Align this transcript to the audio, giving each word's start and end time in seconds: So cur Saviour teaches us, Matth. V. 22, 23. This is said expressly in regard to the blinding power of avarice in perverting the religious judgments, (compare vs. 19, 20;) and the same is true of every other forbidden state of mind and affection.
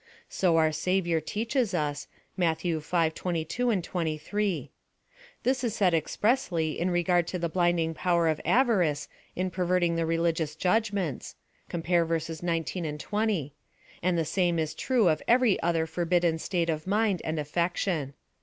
So 0.29 0.55
cur 0.55 0.71
Saviour 0.71 1.21
teaches 1.21 1.75
us, 1.75 2.07
Matth. 2.35 2.63
V. 2.63 2.79
22, 3.13 3.81
23. 3.81 4.71
This 5.43 5.63
is 5.63 5.75
said 5.75 5.93
expressly 5.93 6.79
in 6.79 6.89
regard 6.89 7.27
to 7.27 7.37
the 7.37 7.47
blinding 7.47 7.93
power 7.93 8.27
of 8.27 8.41
avarice 8.43 9.07
in 9.35 9.51
perverting 9.51 9.97
the 9.97 10.07
religious 10.07 10.55
judgments, 10.55 11.35
(compare 11.69 12.03
vs. 12.03 12.41
19, 12.41 12.97
20;) 12.97 13.53
and 14.01 14.17
the 14.17 14.25
same 14.25 14.57
is 14.57 14.73
true 14.73 15.07
of 15.07 15.21
every 15.27 15.61
other 15.61 15.85
forbidden 15.85 16.39
state 16.39 16.71
of 16.71 16.87
mind 16.87 17.21
and 17.23 17.39
affection. 17.39 18.15